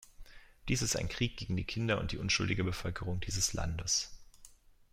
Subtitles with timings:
[0.67, 4.09] Dies ist ein Krieg gegen die Kinder und die unschuldige Bevölkerung dieses Landes.